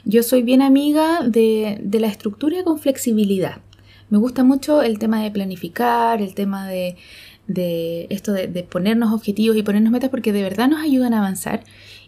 Yo 0.10 0.24
soy 0.24 0.42
bien 0.42 0.62
amiga 0.62 1.20
de, 1.22 1.82
la 2.00 2.08
estructura 2.08 2.64
con 2.64 2.80
flexibilidad. 2.80 3.58
Me 4.10 4.18
gusta 4.18 4.46
mucho 4.46 4.82
el 4.82 5.00
tema 5.00 5.22
de 5.22 5.32
planificar, 5.32 6.22
el 6.22 6.34
tema 6.34 6.66
de, 6.66 6.96
esto 8.10 8.32
de, 8.32 8.48
de, 8.48 8.64
ponernos 8.64 9.12
objetivos 9.12 9.58
y 9.58 9.64
ponernos 9.64 9.92
metas 9.92 10.10
porque 10.10 10.32
de 10.32 10.44
verdad 10.44 10.70
nos 10.70 10.82
ayudan 10.82 11.14
a 11.14 11.18
avanzar. 11.18 11.66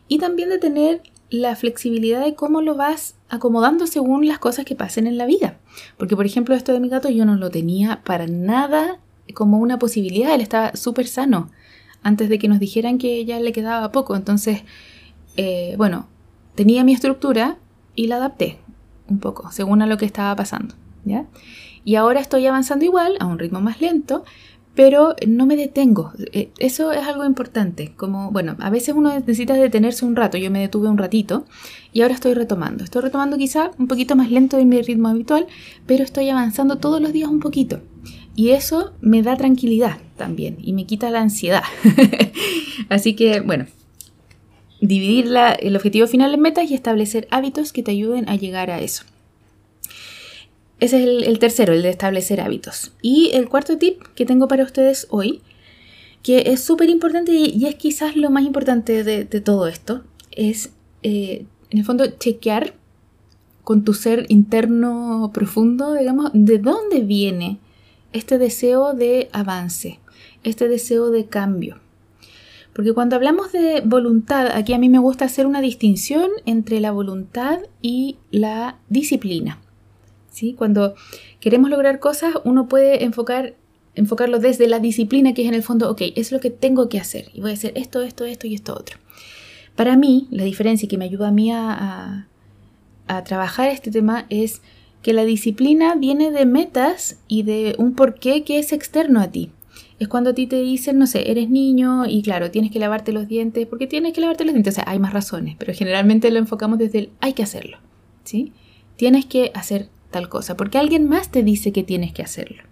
Y 0.07 0.17
también 0.17 0.47
de 0.47 0.59
tener 0.59 1.01
la 1.29 1.57
flexibilidad 1.57 2.23
de 2.23 2.35
cómo 2.35 2.61
lo 2.61 2.75
vas 2.75 3.15
acomodando 3.27 3.85
según 3.85 4.29
las 4.29 4.39
cosas 4.39 4.63
que 4.63 4.75
pasen 4.75 5.05
en 5.05 5.17
la 5.17 5.25
vida. 5.25 5.59
Porque 5.97 6.15
por 6.15 6.25
ejemplo 6.25 6.55
esto 6.55 6.71
de 6.71 6.79
mi 6.79 6.87
gato 6.87 7.09
yo 7.09 7.25
no 7.25 7.35
lo 7.35 7.49
tenía 7.49 8.01
para 8.05 8.27
nada 8.27 9.01
como 9.33 9.57
una 9.57 9.77
posibilidad. 9.77 10.33
Él 10.33 10.39
estaba 10.39 10.73
súper 10.77 11.07
sano 11.07 11.51
antes 12.01 12.29
de 12.29 12.39
que 12.39 12.47
nos 12.47 12.59
dijeran 12.59 12.97
que 12.97 13.25
ya 13.25 13.41
le 13.41 13.51
quedaba 13.51 13.91
poco. 13.91 14.15
Entonces, 14.15 14.61
eh, 15.35 15.75
bueno, 15.77 16.07
tenía 16.55 16.85
mi 16.85 16.93
estructura, 16.93 17.57
y 17.99 18.07
la 18.07 18.15
adapté 18.15 18.59
un 19.09 19.19
poco 19.19 19.51
según 19.51 19.81
a 19.81 19.85
lo 19.85 19.97
que 19.97 20.05
estaba 20.05 20.33
pasando, 20.33 20.73
¿ya? 21.03 21.25
Y 21.83 21.95
ahora 21.95 22.21
estoy 22.21 22.45
avanzando 22.47 22.85
igual, 22.85 23.17
a 23.19 23.25
un 23.25 23.39
ritmo 23.39 23.59
más 23.59 23.81
lento, 23.81 24.23
pero 24.73 25.15
no 25.27 25.45
me 25.45 25.57
detengo. 25.57 26.13
Eh, 26.31 26.51
eso 26.59 26.93
es 26.93 27.05
algo 27.05 27.25
importante. 27.25 27.93
Como, 27.97 28.31
bueno, 28.31 28.55
a 28.59 28.69
veces 28.69 28.95
uno 28.95 29.13
necesita 29.13 29.53
detenerse 29.55 30.05
un 30.05 30.15
rato. 30.15 30.37
Yo 30.37 30.51
me 30.51 30.61
detuve 30.61 30.87
un 30.87 30.97
ratito 30.97 31.45
y 31.91 32.01
ahora 32.01 32.13
estoy 32.13 32.35
retomando. 32.35 32.83
Estoy 32.83 33.01
retomando 33.01 33.37
quizá 33.37 33.71
un 33.77 33.87
poquito 33.87 34.15
más 34.15 34.31
lento 34.31 34.55
de 34.55 34.65
mi 34.65 34.81
ritmo 34.81 35.09
habitual, 35.09 35.47
pero 35.85 36.03
estoy 36.03 36.29
avanzando 36.29 36.77
todos 36.77 37.01
los 37.01 37.11
días 37.11 37.29
un 37.29 37.39
poquito. 37.39 37.81
Y 38.35 38.51
eso 38.51 38.93
me 39.01 39.23
da 39.23 39.35
tranquilidad 39.35 39.97
también 40.15 40.57
y 40.61 40.71
me 40.71 40.85
quita 40.85 41.09
la 41.09 41.21
ansiedad. 41.21 41.63
Así 42.89 43.15
que, 43.15 43.41
bueno, 43.41 43.65
dividir 44.81 45.33
el 45.59 45.75
objetivo 45.75 46.07
final 46.07 46.33
en 46.33 46.41
metas 46.41 46.69
y 46.69 46.74
establecer 46.74 47.27
hábitos 47.31 47.74
que 47.74 47.83
te 47.83 47.91
ayuden 47.91 48.29
a 48.29 48.36
llegar 48.36 48.71
a 48.71 48.81
eso. 48.81 49.03
Ese 50.79 51.03
es 51.03 51.27
el, 51.27 51.39
tercero, 51.39 51.74
el 51.74 51.81
de 51.81 51.89
establecer 51.89 52.39
hábitos. 52.39 52.93
Y 53.01 53.31
el 53.33 53.50
cuarto 53.50 53.77
tip 53.77 54.01
que 54.15 54.25
tengo 54.25 54.48
para 54.48 54.63
ustedes 54.63 55.07
hoy, 55.09 55.41
que 56.24 56.51
es 56.51 56.63
súper 56.63 56.89
importante 56.89 57.33
y, 57.33 57.65
es 57.65 57.75
quizás 57.75 58.15
lo 58.15 58.29
más 58.29 58.43
importante 58.43 59.03
de, 59.03 59.25
todo 59.41 59.67
esto, 59.67 60.03
es 60.31 60.71
eh, 61.03 61.45
en 61.69 61.79
el 61.79 61.86
fondo 61.86 62.05
chequear 62.07 62.75
con 63.63 63.83
tu 63.83 63.93
ser 63.93 64.25
interno 64.29 65.31
profundo, 65.33 65.93
digamos, 65.93 66.31
de 66.33 66.59
dónde 66.59 67.01
viene 67.01 67.59
este 68.13 68.38
deseo 68.38 68.93
de 68.93 69.29
avance, 69.33 70.00
este 70.43 70.67
deseo 70.67 71.12
de 71.12 71.25
cambio. 71.25 71.79
Porque 72.79 72.93
cuando 72.93 73.17
hablamos 73.17 73.51
de 73.51 73.81
voluntad, 73.83 74.48
aquí 74.53 74.71
a 74.71 74.77
mí 74.77 74.88
me 74.88 75.00
gusta 75.00 75.25
hacer 75.25 75.45
una 75.45 75.59
distinción 75.59 76.29
entre 76.45 76.79
la 76.79 76.93
voluntad 76.93 77.59
y 77.81 78.19
la 78.31 78.79
disciplina. 78.88 79.59
¿Sí? 80.29 80.53
Cuando 80.53 80.95
queremos 81.41 81.69
lograr 81.69 82.00
cosas, 82.00 82.36
uno 82.45 82.69
puede 82.69 83.03
enfocar, 83.03 83.55
enfocarlo 83.95 84.39
desde 84.39 84.69
la 84.69 84.79
disciplina, 84.79 85.33
que 85.33 85.41
es 85.41 85.50
en 85.50 85.55
el 85.55 85.63
fondo, 85.63 85.91
ok, 85.91 86.03
es 86.15 86.31
lo 86.31 86.39
que 86.39 86.51
tengo 86.51 86.88
que 86.88 87.01
hacer. 87.01 87.25
Y 87.33 87.41
voy 87.41 87.51
a 87.51 87.55
hacer 87.55 87.74
esto, 87.75 88.01
esto, 88.01 88.24
esto 88.24 88.48
y 88.48 88.55
esto 88.55 88.74
otro. 88.74 88.98
Para 89.75 89.98
mí, 89.98 90.29
la 90.31 90.45
diferencia 90.45 90.88
que 90.88 90.98
me 90.98 91.03
ayuda 91.03 91.27
a 91.27 91.31
mí 91.31 91.51
a, 91.51 92.29
a 93.07 93.24
trabajar 93.25 93.67
este 93.67 93.91
tema 93.91 94.25
es 94.29 94.62
que 95.01 95.12
la 95.12 95.25
disciplina 95.25 95.95
viene 95.95 96.31
de 96.31 96.45
metas 96.45 97.19
y 97.27 97.43
de 97.43 97.75
un 97.77 97.93
porqué 97.93 98.45
que 98.45 98.57
es 98.57 98.71
externo 98.71 99.19
a 99.19 99.31
ti. 99.31 99.51
Es 100.00 100.07
cuando 100.07 100.31
a 100.31 100.33
ti 100.33 100.48
te 100.48 100.62
dicen, 100.62 100.98
no 100.98 101.07
sé, 101.07 101.29
eres 101.29 101.50
niño 101.50 102.05
y 102.05 102.21
claro, 102.21 102.51
tienes 102.51 102.71
que 102.71 102.79
lavarte 102.79 103.12
los 103.12 103.27
dientes, 103.27 103.67
porque 103.67 103.88
tienes 103.88 104.13
que 104.13 104.21
lavarte 104.21 104.45
los 104.45 104.53
dientes, 104.53 104.74
o 104.74 104.75
sea, 104.75 104.86
hay 104.88 105.00
más 105.00 105.13
razones, 105.13 105.55
pero 105.59 105.74
generalmente 105.74 106.31
lo 106.31 106.39
enfocamos 106.39 106.79
desde 106.79 107.00
el 107.00 107.09
hay 107.19 107.33
que 107.33 107.43
hacerlo, 107.43 107.77
¿sí? 108.24 108.53
Tienes 108.95 109.25
que 109.25 109.51
hacer 109.53 109.89
tal 110.12 110.29
cosa, 110.29 110.55
porque 110.57 110.77
alguien 110.77 111.07
más 111.07 111.29
te 111.29 111.43
dice 111.43 111.71
que 111.71 111.83
tienes 111.83 112.13
que 112.13 112.24
hacerlo. 112.24 112.63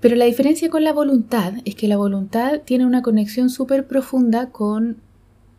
Pero 0.00 0.16
la 0.16 0.24
diferencia 0.24 0.70
con 0.70 0.82
la 0.82 0.92
voluntad 0.92 1.54
es 1.64 1.74
que 1.74 1.86
la 1.86 1.98
voluntad 1.98 2.60
tiene 2.64 2.86
una 2.86 3.02
conexión 3.02 3.50
súper 3.50 3.86
profunda 3.86 4.50
con, 4.50 4.96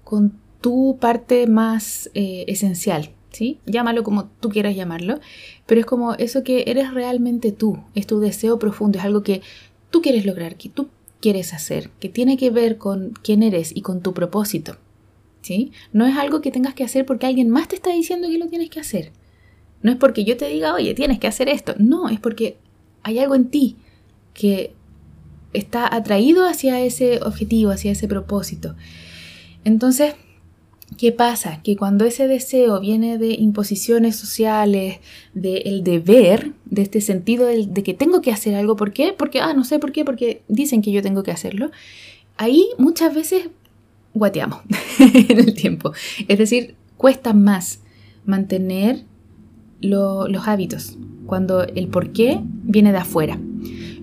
con 0.03 0.33
tu 0.61 0.97
parte 0.99 1.45
más 1.45 2.09
eh, 2.15 2.45
esencial, 2.47 3.11
¿sí? 3.31 3.59
Llámalo 3.65 4.03
como 4.03 4.25
tú 4.39 4.49
quieras 4.49 4.75
llamarlo, 4.75 5.19
pero 5.67 5.81
es 5.81 5.85
como 5.85 6.13
eso 6.15 6.43
que 6.43 6.63
eres 6.67 6.93
realmente 6.93 7.51
tú, 7.51 7.79
es 7.93 8.07
tu 8.07 8.19
deseo 8.19 8.57
profundo, 8.57 8.97
es 8.97 9.05
algo 9.05 9.21
que 9.21 9.41
tú 9.91 10.01
quieres 10.01 10.25
lograr, 10.25 10.55
que 10.55 10.69
tú 10.69 10.89
quieres 11.21 11.53
hacer, 11.53 11.89
que 11.99 12.09
tiene 12.09 12.35
que 12.37 12.49
ver 12.49 12.77
con 12.77 13.13
quién 13.21 13.43
eres 13.43 13.75
y 13.75 13.81
con 13.81 14.01
tu 14.01 14.13
propósito, 14.13 14.77
¿sí? 15.41 15.71
No 15.93 16.07
es 16.07 16.17
algo 16.17 16.41
que 16.41 16.51
tengas 16.51 16.73
que 16.73 16.83
hacer 16.83 17.05
porque 17.05 17.27
alguien 17.27 17.49
más 17.49 17.67
te 17.67 17.75
está 17.75 17.91
diciendo 17.91 18.27
que 18.27 18.39
lo 18.39 18.47
tienes 18.47 18.69
que 18.69 18.79
hacer. 18.79 19.11
No 19.83 19.91
es 19.91 19.97
porque 19.97 20.23
yo 20.23 20.37
te 20.37 20.47
diga, 20.47 20.73
oye, 20.73 20.93
tienes 20.93 21.19
que 21.19 21.27
hacer 21.27 21.49
esto. 21.49 21.75
No, 21.77 22.09
es 22.09 22.19
porque 22.19 22.57
hay 23.03 23.19
algo 23.19 23.35
en 23.35 23.49
ti 23.49 23.77
que 24.33 24.73
está 25.53 25.93
atraído 25.93 26.47
hacia 26.47 26.79
ese 26.79 27.19
objetivo, 27.21 27.71
hacia 27.71 27.91
ese 27.91 28.07
propósito. 28.07 28.75
Entonces, 29.63 30.15
¿Qué 30.97 31.11
pasa? 31.11 31.61
Que 31.63 31.75
cuando 31.75 32.05
ese 32.05 32.27
deseo 32.27 32.79
viene 32.79 33.17
de 33.17 33.33
imposiciones 33.33 34.15
sociales, 34.15 34.99
del 35.33 35.83
deber, 35.83 36.51
de 36.65 36.81
este 36.81 37.01
sentido 37.01 37.45
de, 37.45 37.65
de, 37.65 37.83
que 37.83 37.93
tengo 37.93 38.21
que 38.21 38.31
hacer 38.31 38.55
algo, 38.55 38.75
¿por 38.75 38.91
qué? 38.91 39.13
Porque, 39.17 39.39
ah, 39.39 39.53
no 39.53 39.63
sé 39.63 39.79
por 39.79 39.91
qué, 39.91 40.05
porque 40.05 40.43
dicen 40.47 40.81
que 40.81 40.91
yo 40.91 41.01
tengo 41.01 41.23
que 41.23 41.31
hacerlo, 41.31 41.71
ahí 42.37 42.67
muchas 42.77 43.15
veces 43.15 43.49
guateamos 44.13 44.59
en 44.99 45.39
el 45.39 45.53
tiempo. 45.53 45.93
Es 46.27 46.37
decir, 46.37 46.75
cuesta 46.97 47.33
más 47.33 47.79
mantener 48.25 49.03
los 49.81 50.47
hábitos 50.47 50.97
cuando 51.25 51.63
el 51.63 51.87
por 51.87 52.11
qué 52.11 52.39
viene 52.43 52.91
de 52.91 52.99
afuera. 52.99 53.39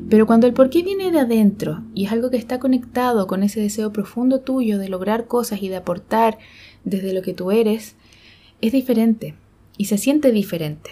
Pero 0.09 0.27
cuando 0.27 0.47
el 0.47 0.55
por 0.55 0.71
qué 0.71 0.83
viene 0.83 1.11
de 1.11 1.21
adentro 1.21 1.83
y 1.95 2.07
es 2.07 2.13
algo 2.13 2.31
que 2.31 2.39
está 2.39 2.59
conectado 2.59 3.27
con 3.27 3.43
ese 3.43 3.61
deseo 3.61 3.93
profundo 3.93 4.41
tuyo 4.41 4.79
de 4.79 4.89
lograr 4.89 5.27
cosas 5.27 5.63
y 5.63 5.69
de 5.69 5.77
aportar 5.77 6.39
desde 6.89 7.13
lo 7.13 7.23
que 7.23 7.35
tú 7.35 7.51
eres, 7.51 7.95
es 8.61 8.73
diferente 8.73 9.35
y 9.77 9.87
se 9.87 9.99
siente 9.99 10.33
diferente. 10.33 10.91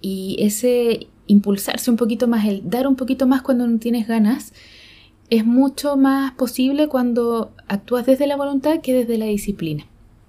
Y 0.00 0.36
ese 0.40 1.08
impulsarse 1.26 1.90
un 1.90 1.96
poquito 1.96 2.26
más, 2.26 2.46
el 2.46 2.68
dar 2.68 2.86
un 2.86 2.96
poquito 2.96 3.26
más 3.26 3.42
cuando 3.42 3.66
no 3.66 3.78
tienes 3.78 4.08
ganas, 4.08 4.52
es 5.30 5.44
mucho 5.44 5.96
más 5.96 6.32
posible 6.32 6.88
cuando 6.88 7.52
actúas 7.68 8.06
desde 8.06 8.26
la 8.26 8.36
voluntad 8.36 8.80
que 8.80 8.94
desde 8.94 9.18
la 9.18 9.26
disciplina. 9.26 9.84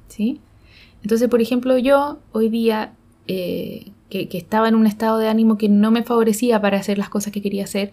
¿sí? 0.10 0.40
Entonces, 1.02 1.30
por 1.30 1.42
ejemplo, 1.42 1.78
yo 1.78 2.20
hoy 2.34 2.50
día, 2.50 2.94
eh, 3.28 3.92
que, 4.10 4.28
que 4.28 4.38
estaba 4.38 4.68
en 4.68 4.76
un 4.76 4.86
estado 4.86 5.18
de 5.20 5.30
ánimo 5.30 5.58
que 5.58 5.70
no 5.70 5.92
me 5.92 6.04
favorecía 6.04 6.60
para 6.62 6.78
hacer 6.78 6.98
las 6.98 7.10
cosas 7.10 7.32
que 7.32 7.42
quería 7.42 7.64
hacer, 7.64 7.92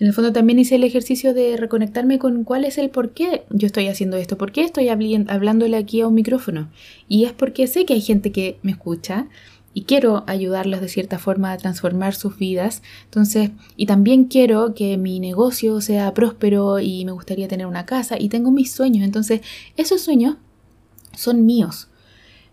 en 0.00 0.06
el 0.06 0.12
fondo 0.12 0.32
también 0.32 0.58
hice 0.58 0.76
el 0.76 0.84
ejercicio 0.84 1.34
de 1.34 1.56
reconectarme 1.56 2.18
con 2.18 2.44
cuál 2.44 2.64
es 2.64 2.78
el 2.78 2.88
por 2.90 3.10
qué 3.10 3.44
yo 3.50 3.66
estoy 3.66 3.88
haciendo 3.88 4.16
esto, 4.16 4.38
por 4.38 4.52
qué 4.52 4.62
estoy 4.62 4.88
hablándole 4.88 5.76
aquí 5.76 6.00
a 6.00 6.06
un 6.06 6.14
micrófono. 6.14 6.70
Y 7.08 7.24
es 7.24 7.32
porque 7.32 7.66
sé 7.66 7.84
que 7.84 7.94
hay 7.94 8.00
gente 8.00 8.30
que 8.30 8.58
me 8.62 8.70
escucha 8.70 9.26
y 9.74 9.82
quiero 9.82 10.24
ayudarlos 10.26 10.80
de 10.80 10.88
cierta 10.88 11.18
forma 11.18 11.52
a 11.52 11.56
transformar 11.56 12.14
sus 12.14 12.38
vidas. 12.38 12.82
Entonces, 13.04 13.50
y 13.76 13.86
también 13.86 14.24
quiero 14.24 14.72
que 14.74 14.96
mi 14.96 15.18
negocio 15.18 15.80
sea 15.80 16.14
próspero 16.14 16.78
y 16.78 17.04
me 17.04 17.12
gustaría 17.12 17.48
tener 17.48 17.66
una 17.66 17.84
casa 17.84 18.16
y 18.20 18.28
tengo 18.28 18.52
mis 18.52 18.70
sueños. 18.70 19.04
Entonces, 19.04 19.40
esos 19.76 20.00
sueños 20.00 20.36
son 21.16 21.44
míos. 21.44 21.88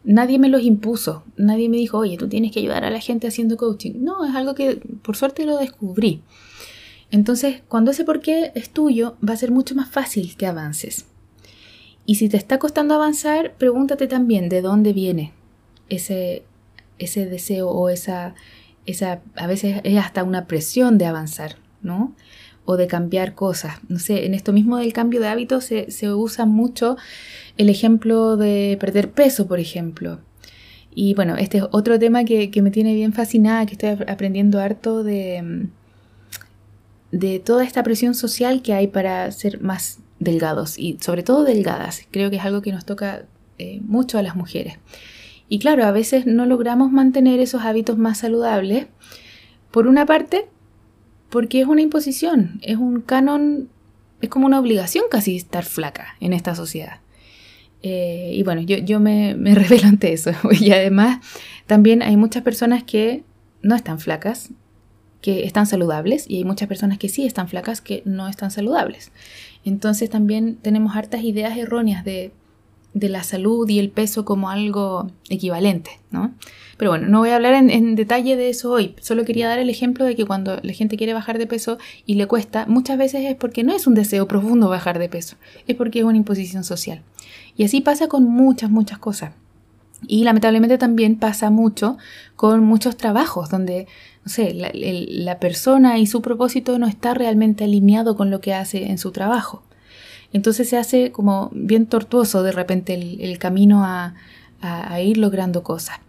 Nadie 0.04 0.38
me 0.40 0.50
los 0.50 0.62
impuso, 0.62 1.24
nadie 1.36 1.68
me 1.70 1.78
dijo, 1.78 1.98
oye, 1.98 2.18
tú 2.18 2.28
tienes 2.28 2.52
que 2.52 2.60
ayudar 2.60 2.86
a 2.86 2.92
la 2.92 3.00
gente 3.00 3.28
haciendo 3.28 3.58
coaching. 3.58 3.94
No, 3.98 4.24
es 4.25 4.36
algo 4.36 4.54
que 4.54 4.82
por 5.02 5.16
suerte 5.16 5.46
lo 5.46 5.58
descubrí. 5.58 6.22
Entonces, 7.16 7.62
cuando 7.70 7.92
ese 7.92 8.04
por 8.04 8.20
qué 8.20 8.52
es 8.56 8.72
tuyo, 8.72 9.16
va 9.28 9.36
a 9.36 9.38
ser 9.38 9.50
mucho 9.50 9.74
más 9.74 9.88
fácil 9.90 10.36
que 10.36 10.48
avances. 10.48 11.06
Y 12.06 12.16
si 12.16 12.28
te 12.28 12.36
está 12.36 12.60
costando 12.60 12.94
avanzar, 12.94 13.54
pregúntate 13.58 14.08
también 14.08 14.50
de 14.50 14.62
dónde 14.62 14.92
viene 14.92 15.32
ese, 15.88 16.44
ese 17.00 17.26
deseo 17.26 17.70
o 17.70 17.88
esa, 17.88 18.36
esa, 18.86 19.22
a 19.38 19.48
veces 19.48 19.80
es 19.86 19.98
hasta 19.98 20.26
una 20.26 20.46
presión 20.46 20.98
de 20.98 21.06
avanzar, 21.06 21.56
¿no? 21.82 22.14
O 22.66 22.76
de 22.76 22.88
cambiar 22.88 23.34
cosas. 23.34 23.78
No 23.88 23.98
sé, 23.98 24.26
en 24.26 24.34
esto 24.34 24.52
mismo 24.52 24.76
del 24.76 24.92
cambio 24.92 25.22
de 25.22 25.30
hábitos 25.30 25.64
se, 25.64 26.14
usa 26.14 26.46
mucho 26.46 26.98
el 27.56 27.70
ejemplo 27.70 28.36
de 28.36 28.76
perder 28.78 29.12
peso, 29.12 29.48
por 29.48 29.62
ejemplo. 29.62 30.20
Y 30.94 31.14
bueno, 31.14 31.38
este 31.38 31.60
es 31.60 31.64
otro 31.72 31.98
tema 31.98 32.26
que, 32.26 32.52
que 32.52 32.62
me 32.62 32.72
tiene 32.72 32.94
bien 32.94 33.14
fascinada, 33.14 33.66
que 33.66 33.76
estoy 33.76 34.06
aprendiendo 34.06 34.60
harto 34.60 35.02
de 35.02 35.70
de 37.16 37.40
toda 37.40 37.64
esta 37.64 37.82
presión 37.82 38.14
social 38.14 38.62
que 38.62 38.74
hay 38.74 38.88
para 38.88 39.32
ser 39.32 39.62
más 39.62 40.00
delgados 40.20 40.78
y 40.78 40.98
sobre 41.00 41.24
todo 41.24 41.46
delgadas. 41.46 42.02
Creo 42.12 42.30
que 42.30 42.36
es 42.36 42.44
algo 42.44 42.62
que 42.62 42.74
nos 42.74 42.86
toca 42.86 43.26
eh, 43.58 43.80
mucho 43.86 44.18
a 44.18 44.22
las 44.22 44.36
mujeres. 44.36 44.80
Y 45.48 45.60
claro, 45.60 45.86
a 45.86 45.92
veces 45.92 46.26
no 46.26 46.46
logramos 46.46 46.92
mantener 46.92 47.40
esos 47.40 47.62
hábitos 47.62 47.98
más 47.98 48.18
saludables. 48.18 48.88
Por 49.72 49.88
una 49.88 50.06
parte, 50.06 50.48
porque 51.30 51.62
es 51.62 51.68
una 51.68 51.82
imposición, 51.82 52.60
es 52.62 52.76
un 52.76 53.00
canon, 53.00 53.70
es 54.20 54.28
como 54.28 54.46
una 54.46 54.60
obligación 54.60 55.06
casi 55.10 55.38
estar 55.38 55.64
flaca 55.64 56.16
en 56.20 56.34
esta 56.34 56.54
sociedad. 56.54 57.00
Eh, 57.82 58.32
y 58.34 58.44
bueno, 58.44 58.60
yo, 58.60 58.78
yo 58.78 59.00
me, 59.00 59.36
me 59.36 59.56
revelo 59.56 59.88
ante 59.88 60.12
eso. 60.12 60.32
Y 60.52 60.72
además, 60.72 61.26
también 61.66 62.02
hay 62.02 62.18
muchas 62.18 62.44
personas 62.44 62.84
que 62.84 63.24
no 63.62 63.74
están 63.74 64.00
flacas 64.00 64.52
que 65.25 65.44
están 65.44 65.65
saludables 65.65 66.29
y 66.29 66.38
hay 66.38 66.44
muchas 66.44 66.67
personas 66.67 67.00
que 67.00 67.10
sí 67.10 67.25
están 67.25 67.48
flacas 67.48 67.82
que 67.82 68.03
no 68.05 68.27
están 68.27 68.51
saludables. 68.51 69.12
Entonces 69.63 70.08
también 70.08 70.58
tenemos 70.62 70.96
hartas 70.96 71.24
ideas 71.24 71.58
erróneas 71.58 72.05
de, 72.05 72.32
la 72.94 73.24
salud 73.24 73.67
y 73.67 73.79
el 73.79 73.89
peso 73.89 74.24
como 74.24 74.51
algo 74.51 75.10
equivalente, 75.29 76.00
¿no? 76.12 76.36
Pero 76.77 76.91
bueno, 76.91 77.08
no 77.08 77.20
voy 77.20 77.32
a 77.32 77.38
hablar 77.38 77.55
en, 77.55 77.96
detalle 77.96 78.36
de 78.36 78.50
eso 78.50 78.72
hoy, 78.72 78.96
solo 79.01 79.25
quería 79.25 79.48
dar 79.50 79.58
el 79.58 79.72
ejemplo 79.72 80.05
de 80.05 80.15
que 80.15 80.25
cuando 80.25 80.60
la 80.62 80.74
gente 80.74 80.96
quiere 80.96 81.15
bajar 81.15 81.39
de 81.39 81.48
peso 81.48 81.79
y 82.05 82.13
le 82.13 82.27
cuesta, 82.27 82.67
muchas 82.67 83.00
veces 83.00 83.25
es 83.25 83.36
porque 83.36 83.63
no 83.63 83.74
es 83.74 83.88
un 83.88 83.96
deseo 83.96 84.27
profundo 84.27 84.70
bajar 84.70 85.00
de 85.00 85.10
peso, 85.10 85.38
es 85.65 85.75
porque 85.75 86.00
es 86.00 86.05
una 86.05 86.17
imposición 86.17 86.63
social. 86.63 87.01
Y 87.58 87.63
así 87.63 87.82
pasa 87.82 88.08
con 88.08 88.25
muchas, 88.25 88.70
muchas 88.70 89.00
cosas. 89.00 89.32
Y 90.08 90.24
lamentablemente 90.24 90.77
también 90.77 91.17
pasa 91.17 91.50
mucho 91.50 91.98
con 92.36 92.63
muchos 92.63 92.96
trabajos 92.96 93.50
donde, 93.50 93.88
no 94.25 94.32
sé, 94.32 94.55
la, 94.55 95.39
persona 95.39 96.00
y 96.00 96.08
su 96.08 96.24
propósito 96.24 96.79
no 96.79 96.88
está 96.88 97.13
realmente 97.13 97.63
alineado 97.63 98.17
con 98.17 98.32
lo 98.32 98.41
que 98.41 98.55
hace 98.55 98.88
en 98.88 98.98
su 98.98 99.12
trabajo. 99.12 99.62
Entonces 100.34 100.67
se 100.67 100.77
hace 100.77 101.12
como 101.12 101.51
bien 101.53 101.86
tortuoso 101.86 102.41
de 102.41 102.51
repente 102.51 102.96
el, 102.96 103.38
camino 103.38 103.84
a, 103.86 104.15
ir 105.00 105.20
logrando 105.20 105.62
cosas. 105.62 106.00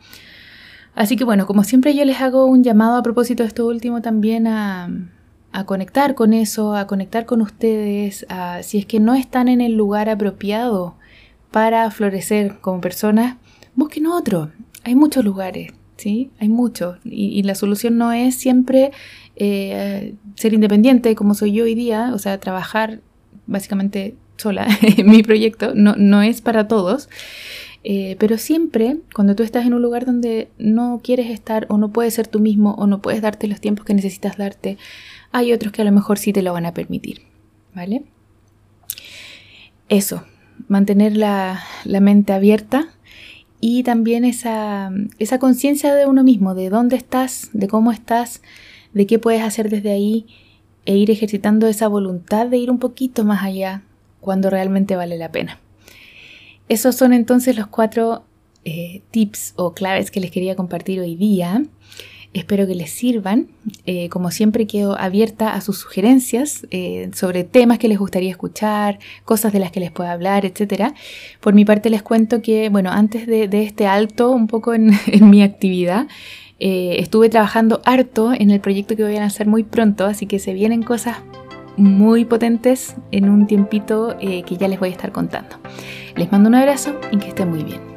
Así 0.94 1.16
que 1.16 1.24
bueno, 1.24 1.46
como 1.46 1.62
siempre 1.62 1.94
yo 1.94 2.06
les 2.06 2.22
hago 2.22 2.46
un 2.46 2.64
llamado 2.64 2.96
a 2.96 3.02
propósito 3.02 3.42
de 3.42 3.48
esto 3.48 3.66
último 3.66 4.00
también 4.00 4.46
a, 4.46 4.88
a 5.52 5.64
conectar 5.64 6.14
con 6.14 6.32
eso, 6.32 6.74
a 6.74 6.86
conectar 6.86 7.26
con 7.26 7.42
ustedes, 7.42 8.24
a, 8.30 8.62
si 8.62 8.78
es 8.78 8.86
que 8.86 8.98
no 8.98 9.14
están 9.14 9.48
en 9.48 9.60
el 9.60 9.74
lugar 9.74 10.08
apropiado 10.08 10.96
para 11.50 11.90
florecer 11.90 12.60
como 12.60 12.80
personas, 12.80 13.36
busquen 13.74 14.06
otro. 14.06 14.50
Hay 14.84 14.94
muchos 14.94 15.22
lugares, 15.22 15.72
¿sí? 15.96 16.30
Hay 16.38 16.48
muchos. 16.48 16.98
Y, 17.04 17.42
la 17.42 17.54
solución 17.54 17.98
no 17.98 18.12
es 18.12 18.34
siempre 18.34 18.92
eh, 19.36 20.14
ser 20.34 20.54
independiente 20.54 21.14
como 21.14 21.34
soy 21.34 21.52
yo 21.52 21.64
hoy 21.64 21.74
día, 21.74 22.12
o 22.14 22.18
sea, 22.18 22.38
trabajar 22.38 23.00
básicamente 23.46 24.14
sola 24.36 24.66
en 24.82 25.10
mi 25.10 25.22
proyecto, 25.22 25.72
no, 25.74 25.94
no 25.96 26.22
es 26.22 26.40
para 26.40 26.68
todos. 26.68 27.08
Eh, 27.88 28.16
pero 28.18 28.36
siempre, 28.36 28.98
cuando 29.14 29.36
tú 29.36 29.44
estás 29.44 29.64
en 29.64 29.72
un 29.72 29.80
lugar 29.80 30.06
donde 30.06 30.48
no 30.58 31.00
quieres 31.04 31.30
estar 31.30 31.66
o 31.68 31.78
no 31.78 31.92
puedes 31.92 32.14
ser 32.14 32.26
tú 32.26 32.40
mismo 32.40 32.74
o 32.74 32.88
no 32.88 33.00
puedes 33.00 33.22
darte 33.22 33.46
los 33.46 33.60
tiempos 33.60 33.84
que 33.84 33.94
necesitas 33.94 34.36
darte, 34.36 34.76
hay 35.30 35.52
otros 35.52 35.72
que 35.72 35.82
a 35.82 35.84
lo 35.84 35.92
mejor 35.92 36.18
sí 36.18 36.32
te 36.32 36.42
lo 36.42 36.52
van 36.52 36.66
a 36.66 36.74
permitir. 36.74 37.22
¿Vale? 37.74 38.02
Eso, 39.88 40.24
mantener 40.66 41.16
la, 41.16 41.62
mente 41.84 42.32
abierta 42.32 42.88
y 43.60 43.82
también 43.82 44.24
esa, 44.24 44.90
esa 45.18 45.38
conciencia 45.38 45.94
de 45.94 46.06
uno 46.06 46.22
mismo, 46.22 46.54
de 46.54 46.68
dónde 46.70 46.96
estás, 46.96 47.50
de 47.52 47.68
cómo 47.68 47.92
estás, 47.92 48.42
de 48.92 49.06
qué 49.06 49.18
puedes 49.18 49.42
hacer 49.42 49.70
desde 49.70 49.90
ahí 49.90 50.26
e 50.84 50.96
ir 50.96 51.10
ejercitando 51.10 51.66
esa 51.66 51.88
voluntad 51.88 52.46
de 52.46 52.58
ir 52.58 52.70
un 52.70 52.78
poquito 52.78 53.24
más 53.24 53.42
allá 53.42 53.82
cuando 54.20 54.50
realmente 54.50 54.96
vale 54.96 55.18
la 55.18 55.30
pena. 55.30 55.58
Esos 56.68 56.96
son 56.96 57.12
entonces 57.12 57.56
los 57.56 57.66
cuatro 57.66 58.24
eh, 58.64 59.02
tips 59.10 59.54
o 59.56 59.74
claves 59.74 60.10
que 60.10 60.20
les 60.20 60.30
quería 60.30 60.56
compartir 60.56 61.00
hoy 61.00 61.14
día. 61.14 61.62
Espero 62.36 62.66
que 62.66 62.74
les 62.74 62.90
sirvan. 62.90 63.48
Eh, 63.86 64.10
como 64.10 64.30
siempre 64.30 64.66
quedo 64.66 64.98
abierta 65.00 65.54
a 65.54 65.62
sus 65.62 65.78
sugerencias 65.78 66.66
eh, 66.70 67.08
sobre 67.14 67.44
temas 67.44 67.78
que 67.78 67.88
les 67.88 67.98
gustaría 67.98 68.30
escuchar, 68.30 68.98
cosas 69.24 69.54
de 69.54 69.58
las 69.58 69.72
que 69.72 69.80
les 69.80 69.90
pueda 69.90 70.12
hablar, 70.12 70.44
etc. 70.44 70.92
Por 71.40 71.54
mi 71.54 71.64
parte 71.64 71.88
les 71.88 72.02
cuento 72.02 72.42
que, 72.42 72.68
bueno, 72.68 72.90
antes 72.90 73.26
de, 73.26 73.48
este 73.62 73.86
alto 73.86 74.32
un 74.32 74.48
poco 74.48 74.74
en, 74.74 74.90
mi 75.20 75.42
actividad, 75.42 76.08
eh, 76.60 76.96
estuve 76.98 77.30
trabajando 77.30 77.80
harto 77.86 78.34
en 78.34 78.50
el 78.50 78.60
proyecto 78.60 78.96
que 78.96 79.04
voy 79.04 79.16
a 79.16 79.20
lanzar 79.20 79.46
muy 79.46 79.62
pronto, 79.62 80.04
así 80.04 80.26
que 80.26 80.38
se 80.38 80.52
vienen 80.52 80.82
cosas 80.82 81.16
muy 81.78 82.26
potentes 82.26 82.96
en 83.12 83.30
un 83.30 83.46
tiempito 83.46 84.16
que 84.18 84.56
ya 84.58 84.68
les 84.68 84.78
voy 84.78 84.90
a 84.90 84.92
estar 84.92 85.12
contando. 85.12 85.56
Les 86.16 86.30
mando 86.30 86.48
un 86.50 86.54
abrazo 86.54 86.98
y 87.10 87.18
que 87.18 87.28
estén 87.28 87.50
muy 87.50 87.64
bien. 87.64 87.95